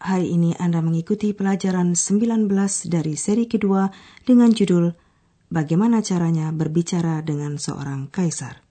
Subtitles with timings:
[0.00, 2.50] hari ini Anda mengikuti pelajaran 19
[2.88, 3.90] dari seri kedua
[4.24, 4.94] dengan judul
[5.54, 8.64] Bagaimana caranya berbicara dengan seorang kaisar.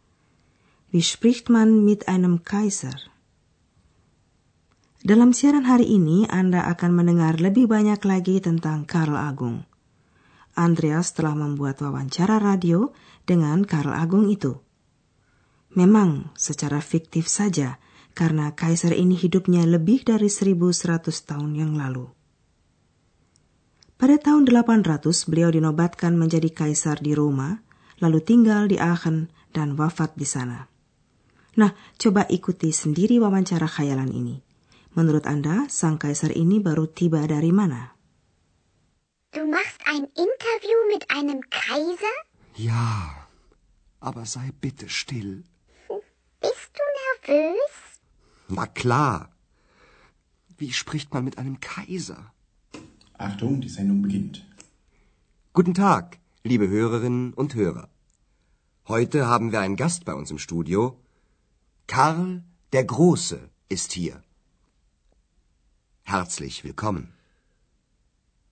[0.91, 3.09] Wie spricht man mit einem Kaiser?
[4.99, 9.63] Dalam siaran hari ini Anda akan mendengar lebih banyak lagi tentang Karl Agung.
[10.59, 12.91] Andreas telah membuat wawancara radio
[13.23, 14.59] dengan Karl Agung itu.
[15.73, 17.81] Memang secara fiktif saja,
[18.13, 22.09] karena kaisar ini hidupnya lebih dari 1100 tahun yang lalu.
[23.97, 27.61] Pada tahun 800 beliau dinobatkan menjadi kaisar di Roma,
[28.01, 30.69] lalu tinggal di Aachen dan wafat di sana.
[31.53, 31.71] Nah,
[32.01, 34.41] coba ikuti sendiri wawancara khayalan ini.
[34.97, 37.93] Menurut Anda, sang kaisar ini baru tiba dari mana?
[39.33, 42.17] Du machst ein Interview mit einem Kaiser?
[42.53, 43.25] Ja,
[43.97, 45.41] aber sei bitte still.
[46.37, 47.82] Bist du nervös?
[48.55, 49.31] Na klar.
[50.59, 52.31] Wie spricht man mit einem Kaiser?
[53.17, 54.45] Achtung, die Sendung beginnt.
[55.53, 57.89] Guten Tag, liebe Hörerinnen und Hörer.
[58.87, 60.99] Heute haben wir einen Gast bei uns im Studio.
[61.87, 62.43] Karl
[62.73, 64.21] der Große ist hier.
[66.03, 67.13] Herzlich willkommen.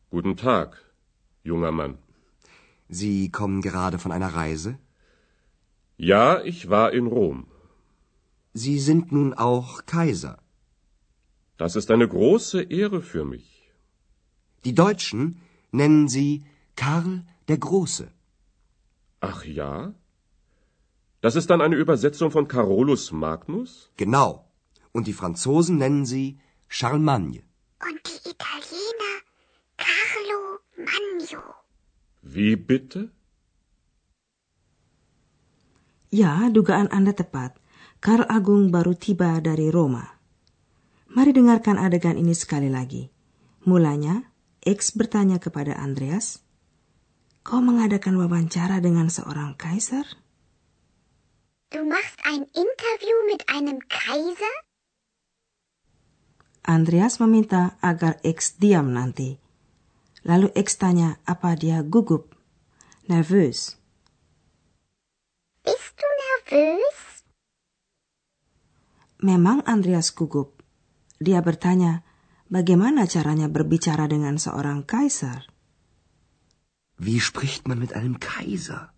[0.09, 0.83] Guten Tag,
[1.43, 1.99] junger Mann.
[2.89, 4.79] Sie kommen gerade von einer Reise?
[5.97, 7.50] Ja, ich war in Rom.
[8.53, 10.37] Sie sind nun auch Kaiser.
[11.57, 13.71] Das ist eine große Ehre für mich.
[14.65, 15.41] Die Deutschen
[15.71, 16.43] nennen Sie
[16.75, 18.11] Karl der Große.
[19.21, 19.93] Ach ja?
[21.21, 23.91] Das ist dann eine Übersetzung von Carolus Magnus?
[23.95, 24.51] Genau.
[24.91, 27.43] Und die Franzosen nennen sie Charlemagne.
[27.87, 29.13] Und die Italiener
[29.77, 30.39] Carlo
[30.77, 31.43] Magno.
[32.23, 33.11] Wie bitte?
[36.09, 37.60] Ya, dugaan Anda tepat.
[38.01, 40.01] Karl Agung baru tiba dari Roma.
[41.13, 43.13] Mari dengarkan adegan ini sekali lagi.
[43.69, 44.25] Mulanya,
[44.65, 46.41] X bertanya kepada Andreas,
[47.41, 50.05] Kau mengadakan wawancara dengan seorang kaisar?
[51.73, 54.55] Du machst ein Interview mit einem Kaiser?
[56.61, 59.41] Andreas meminta agar X diam nanti.
[60.21, 62.37] Lalu X tanya apa dia gugup,
[63.09, 63.77] nervös.
[65.65, 67.10] Bist du nervös?
[69.21, 70.65] Memang Andreas gugup.
[71.21, 72.01] Dia bertanya,
[72.49, 75.45] bagaimana caranya berbicara dengan seorang kaisar?
[76.97, 78.93] Wie spricht man mit einem Kaiser?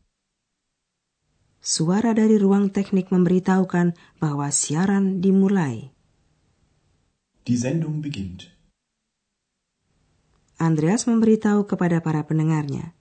[1.59, 5.91] Suara dari ruang teknik memberitahukan bahwa siaran dimulai.
[7.44, 8.47] Die Sendung beginnt.
[10.55, 12.95] Andreas memberitahu kepada para pendengarnya,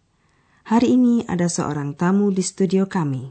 [0.67, 3.31] hari ini ada seorang tamu di studio kami.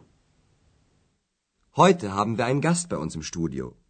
[1.75, 3.80] Heute haben wir einen Gast bei uns im Studio.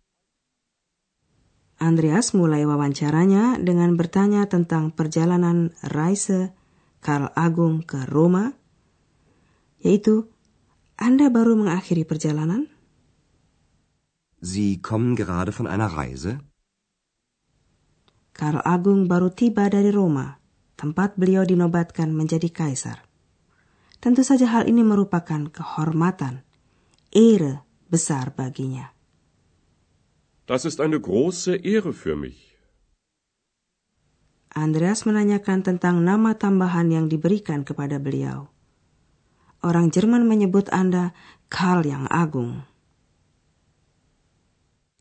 [1.82, 6.54] Andreas mulai wawancaranya dengan bertanya tentang perjalanan Reise
[7.02, 8.54] Karl Agung ke Roma,
[9.82, 10.30] yaitu
[10.94, 12.70] Anda baru mengakhiri perjalanan?
[14.46, 16.46] Sie kommen gerade von einer Reise?
[18.38, 20.38] Karl Agung baru tiba dari Roma,
[20.78, 23.10] tempat beliau dinobatkan menjadi kaisar.
[23.98, 26.46] Tentu saja hal ini merupakan kehormatan,
[27.10, 29.01] ere besar baginya.
[30.52, 32.60] Das ist eine große Ehre für mich.
[34.52, 38.52] Andreas menanyakan tentang nama tambahan yang diberikan kepada beliau.
[39.64, 41.16] Orang Jerman menyebut Anda
[41.48, 42.68] Karl yang Agung.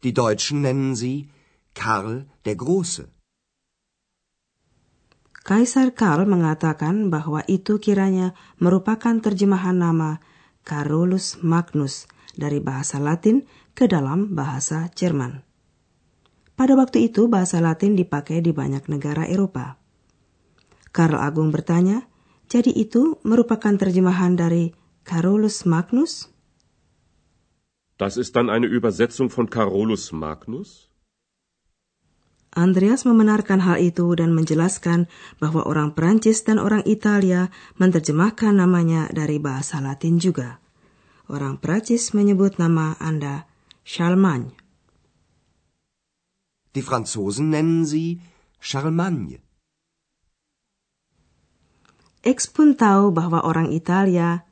[0.07, 1.35] Die Deutschen nennen sie
[1.75, 3.11] Karl der Große.
[5.43, 10.23] Kaisar Karl mengatakan bahwa itu kiranya merupakan terjemahan nama
[10.63, 12.07] Carolus Magnus
[12.39, 13.43] dari bahasa Latin
[13.75, 15.43] ke dalam bahasa Jerman.
[16.55, 19.81] Pada waktu itu bahasa Latin dipakai di banyak negara Eropa.
[20.93, 22.05] Karl Agung bertanya,
[22.51, 24.75] jadi itu merupakan terjemahan dari
[25.07, 26.29] Carolus Magnus?
[27.97, 30.91] Das ist dann eine Übersetzung von Carolus Magnus?
[32.51, 35.07] Andreas membenarkan hal itu dan menjelaskan
[35.39, 37.47] bahwa orang Prancis dan orang Italia
[37.79, 40.59] menerjemahkan namanya dari bahasa Latin juga.
[41.31, 43.47] Orang Prancis menyebut nama Anda
[43.91, 44.55] Charlemagne.
[46.79, 48.23] Die Franzosen nennen sie
[48.63, 49.43] Charlemagne.
[52.23, 54.47] X pun tahu bahwa orang Italia,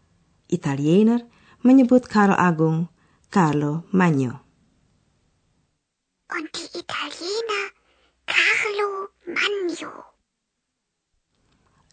[0.51, 1.23] Italiener,
[1.63, 2.91] menyebut Karl Agung
[3.31, 4.43] Carlo Magno.
[6.35, 7.65] Und die Italiener
[8.27, 10.19] Carlo Magno.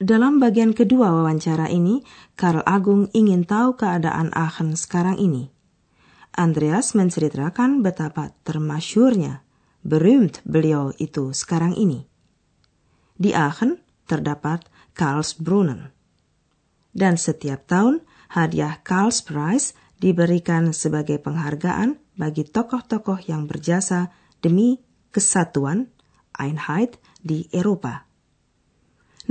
[0.02, 2.02] Dalam bagian kedua wawancara ini,
[2.34, 5.55] Karl Agung ingin tahu keadaan Aachen sekarang ini.
[6.36, 9.48] Andreas menceritakan betapa termasyurnya,
[9.88, 12.04] berühmt beliau itu sekarang ini.
[13.16, 15.96] Di Aachen terdapat Karlsbrunnen.
[16.92, 18.04] Dan setiap tahun
[18.36, 24.12] hadiah Karlspreis diberikan sebagai penghargaan bagi tokoh-tokoh yang berjasa
[24.44, 24.84] demi
[25.16, 25.88] kesatuan
[26.36, 28.04] Einheit di Eropa.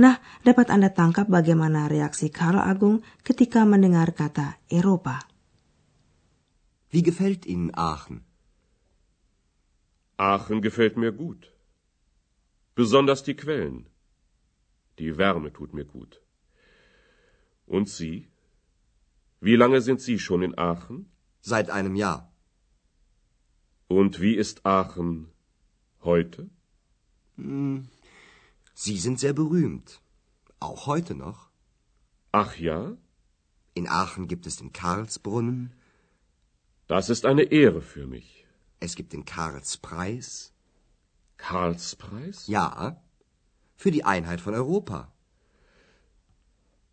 [0.01, 5.34] Nah, dapat Anda tangkap bagaimana reaksi Karl Agung ketika mendengar kata Eropa.
[6.95, 8.23] Wie gefällt Ihnen Aachen?
[10.15, 11.51] Aachen gefällt mir gut.
[12.73, 13.89] Besonders die Quellen.
[14.99, 16.21] Die Wärme tut mir gut.
[17.65, 18.29] Und Sie?
[19.41, 21.11] Wie lange sind Sie schon in Aachen?
[21.41, 22.31] Seit einem Jahr.
[23.89, 25.29] Und wie ist Aachen
[26.01, 26.49] heute?
[27.35, 27.89] Hm,
[28.73, 30.01] Sie sind sehr berühmt.
[30.61, 31.49] Auch heute noch.
[32.31, 32.95] Ach ja?
[33.73, 35.73] In Aachen gibt es den Karlsbrunnen.
[36.87, 38.45] Das ist eine Ehre für mich.
[38.79, 40.53] Es gibt den Karlspreis.
[41.37, 42.47] Karlspreis?
[42.47, 43.01] Ja,
[43.75, 45.11] für die Einheit von Europa.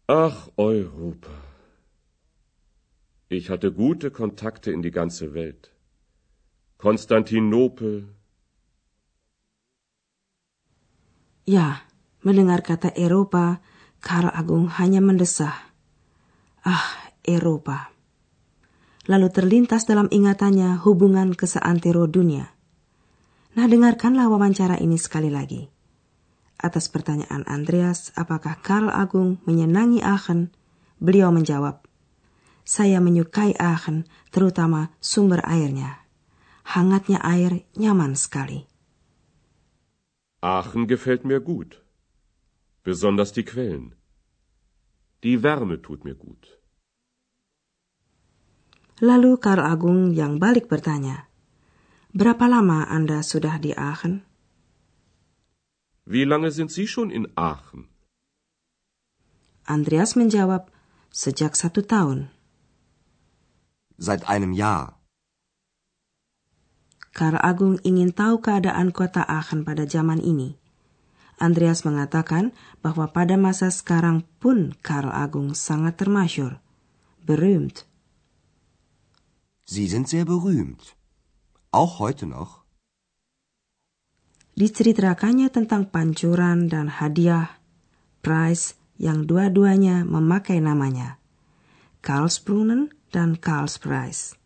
[0.06, 1.30] Ach, Europa.
[3.28, 5.72] Ich hatte gute Kontakte in die ganze Welt.
[6.78, 8.08] Konstantinopel.
[11.44, 11.80] Ya,
[12.22, 13.60] mendengar kata Eropa,
[14.00, 15.54] Karl Agung hanya mendesah.
[16.64, 16.84] Ah,
[17.22, 17.88] Eropa.
[19.10, 22.54] Lalu terlintas dalam ingatannya hubungan ke seantero dunia.
[23.58, 25.66] Nah, dengarkanlah wawancara ini sekali lagi.
[26.62, 30.54] Atas pertanyaan Andreas, apakah Karl Agung menyenangi Aachen,
[31.02, 31.82] beliau menjawab,
[32.62, 36.06] saya menyukai Aachen, terutama sumber airnya.
[36.62, 38.70] Hangatnya air nyaman sekali.
[40.42, 41.82] Aachen gefällt mir gut.
[42.86, 43.94] Besonders die Quellen.
[45.22, 46.46] Die Wärme tut mir gut.
[49.02, 51.26] Lalu Karl Agung yang balik bertanya,
[52.14, 54.22] Berapa lama Anda sudah di Aachen?
[56.06, 57.90] Wie lange sind Sie schon in Aachen?
[59.66, 60.70] Andreas menjawab,
[61.10, 62.30] sejak satu tahun.
[63.98, 65.02] Seit einem Jahr.
[67.10, 70.54] Karl Agung ingin tahu keadaan kota Aachen pada zaman ini.
[71.42, 72.54] Andreas mengatakan
[72.86, 76.62] bahwa pada masa sekarang pun Karl Agung sangat termasyur,
[77.26, 77.82] berühmt.
[79.72, 81.00] Sie sind sehr berühmt.
[81.72, 82.60] Auch heute noch.
[84.52, 87.56] Diceritakannya tentang pancuran dan hadiah,
[88.20, 91.16] prize yang dua-duanya memakai namanya.
[92.04, 94.36] Karlsbrunnen dan Karlspreis.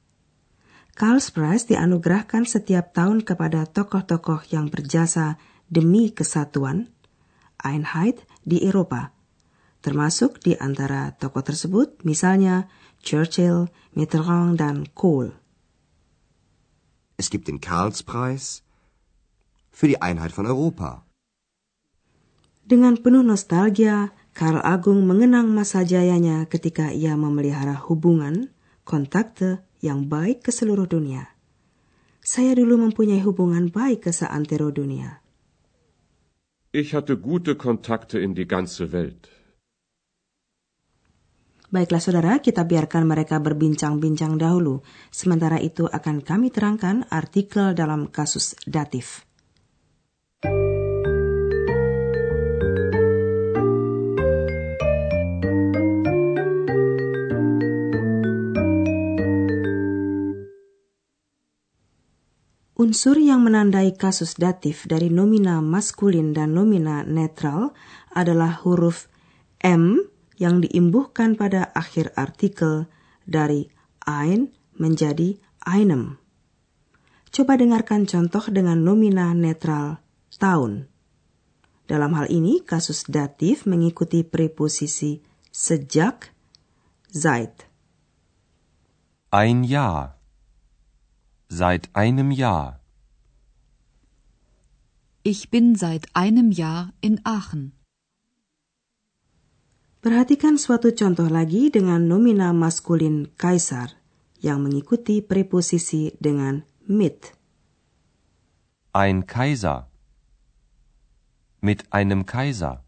[0.94, 6.94] Karlspreis dianugerahkan setiap tahun kepada tokoh-tokoh yang berjasa demi kesatuan,
[7.58, 9.10] Einheit di Eropa.
[9.82, 12.70] Termasuk di antara tokoh tersebut misalnya
[13.06, 15.32] Churchill, Mitterrand, dan Kohl.
[17.16, 18.62] Es gibt den Karlspreis
[19.70, 21.06] für die Einheit von Europa.
[22.66, 28.50] Dengan penuh nostalgia, Karl Agung mengenang masa jayanya ketika ia memelihara hubungan
[28.82, 31.30] kontakte yang baik ke seluruh dunia.
[32.26, 35.22] Saya dulu mempunyai hubungan baik ke seantero dunia.
[36.74, 39.35] Ich hatte gute Kontakte in die ganze Welt.
[41.66, 44.86] Baiklah saudara, kita biarkan mereka berbincang-bincang dahulu.
[45.10, 49.26] Sementara itu akan kami terangkan artikel dalam kasus datif.
[62.76, 67.74] Unsur yang menandai kasus datif dari nomina maskulin dan nomina netral
[68.14, 69.10] adalah huruf
[69.58, 69.98] M
[70.36, 72.88] yang diimbuhkan pada akhir artikel
[73.24, 73.68] dari
[74.04, 76.20] ein menjadi einem.
[77.32, 80.00] Coba dengarkan contoh dengan nomina netral
[80.40, 80.88] tahun.
[81.86, 85.22] Dalam hal ini, kasus datif mengikuti preposisi
[85.54, 86.34] sejak,
[87.12, 87.68] seit.
[89.30, 90.18] Ein Jahr.
[91.46, 92.82] Seit einem Jahr.
[95.22, 97.74] Ich bin seit einem Jahr in Aachen.
[100.06, 103.98] Perhatikan suatu contoh lagi dengan nomina maskulin kaisar
[104.38, 107.34] yang mengikuti preposisi dengan mit.
[108.94, 109.90] Ein Kaiser.
[111.58, 112.86] Mit einem Kaiser.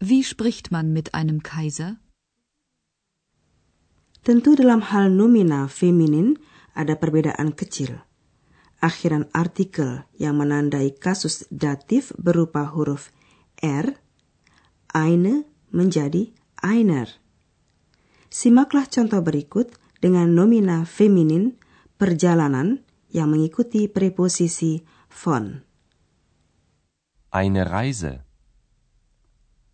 [0.00, 2.00] Wie spricht man mit einem Kaiser?
[4.24, 6.40] Tentu dalam hal nomina feminin
[6.72, 8.00] ada perbedaan kecil.
[8.80, 13.12] Akhiran artikel yang menandai kasus datif berupa huruf
[13.60, 14.05] R,
[14.96, 16.32] eine menjadi
[16.64, 17.20] einer.
[18.32, 21.60] Simaklah contoh berikut dengan nomina feminin
[22.00, 22.80] perjalanan
[23.12, 24.80] yang mengikuti preposisi
[25.12, 25.60] von.
[27.28, 28.24] Eine Reise.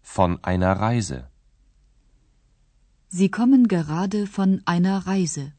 [0.02, 1.31] Von einer Reise.
[3.07, 5.55] Sie kommen gerade von einer Reise.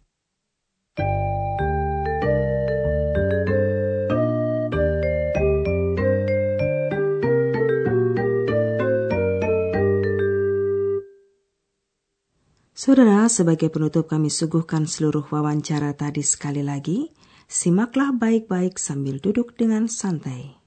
[12.84, 17.16] Saudara, sebagai penutup kami suguhkan seluruh wawancara tadi sekali lagi.
[17.48, 20.63] Simaklah baik-baik sambil duduk dengan santai.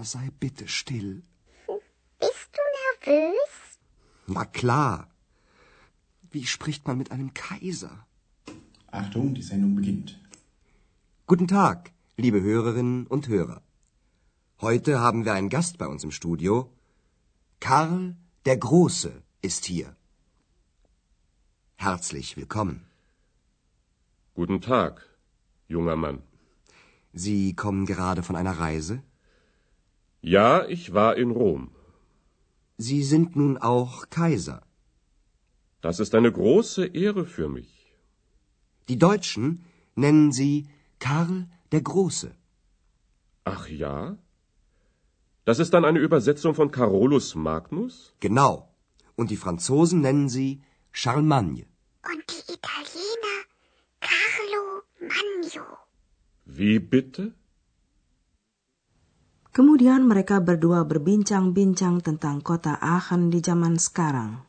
[0.00, 1.22] Aber sei bitte still.
[2.18, 3.78] Bist du nervös?
[4.28, 5.08] Na klar.
[6.30, 8.06] Wie spricht man mit einem Kaiser?
[8.90, 10.18] Achtung, die Sendung beginnt.
[11.26, 13.60] Guten Tag, liebe Hörerinnen und Hörer.
[14.62, 16.72] Heute haben wir einen Gast bei uns im Studio.
[17.60, 18.16] Karl
[18.46, 19.94] der Große ist hier.
[21.76, 22.86] Herzlich willkommen.
[24.32, 25.06] Guten Tag,
[25.68, 26.22] junger Mann.
[27.12, 29.02] Sie kommen gerade von einer Reise?
[30.22, 31.70] Ja, ich war in Rom.
[32.76, 34.62] Sie sind nun auch Kaiser.
[35.80, 37.94] Das ist eine große Ehre für mich.
[38.88, 42.34] Die Deutschen nennen Sie Karl der Große.
[43.44, 44.18] Ach ja?
[45.46, 48.14] Das ist dann eine Übersetzung von Carolus Magnus?
[48.20, 48.68] Genau.
[49.16, 50.62] Und die Franzosen nennen Sie
[50.92, 51.66] Charlemagne.
[52.04, 53.36] Und die Italiener
[54.00, 55.66] Carlo Magno.
[56.44, 57.34] Wie bitte?
[59.50, 64.46] Kemudian mereka berdua berbincang-bincang tentang kota Aachen di zaman sekarang.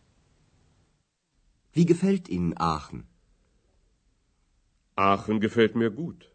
[1.74, 3.10] Wie gefällt Ihnen Aachen?
[4.94, 6.30] Aachen gefällt mir gut.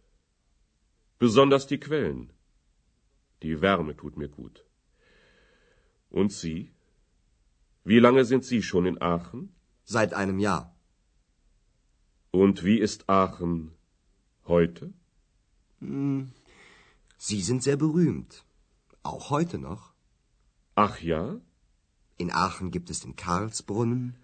[1.23, 2.35] Besonders die Quellen.
[3.43, 4.65] Die Wärme tut mir gut.
[6.11, 6.75] Und Sie?
[7.85, 9.55] Wie lange sind Sie schon in Aachen?
[9.85, 10.75] Seit einem Jahr.
[12.33, 13.71] Und wie ist Aachen
[14.47, 14.93] heute?
[15.79, 16.33] Hm,
[17.17, 18.43] Sie sind sehr berühmt.
[19.07, 19.83] Auch heute noch.
[20.75, 21.41] Ach ja?
[22.19, 24.17] In Aachen gibt es den Karlsbrunnen,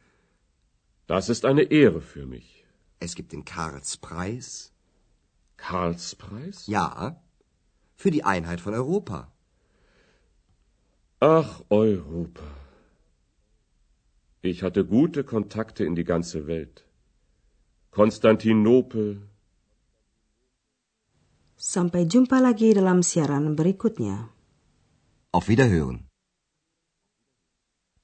[1.07, 2.49] Das ist eine Ehre für mich.
[3.05, 4.73] es gibt den Karlspreis.
[5.57, 6.67] Karlspreis?
[6.67, 7.21] Ja,
[7.97, 9.19] für die Einheit von Europa.
[11.21, 12.49] Ach, Europa.
[14.41, 16.85] Ich hatte gute Kontakte in die ganze Welt.
[17.91, 19.29] Konstantinopel,
[21.57, 24.32] Sampai jumpa lagi dalam siaran berikutnya.
[25.33, 26.13] Auf Wiederhören.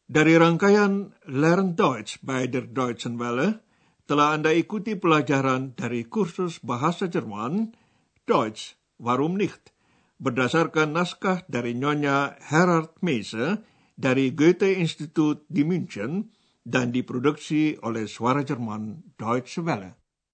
[0.08, 3.60] Dari rangkaian Learn Deutsch bei der Deutschen Welle,
[4.08, 7.76] telah Anda ikuti pelajaran dari kursus bahasa Jerman,
[8.24, 9.76] Deutsch, warum nicht,
[10.16, 13.60] berdasarkan naskah dari Nyonya Herard Meise
[13.92, 16.32] dari Goethe-Institut di München
[16.64, 19.97] dan diproduksi oleh Suara Jerman Deutsche Welle.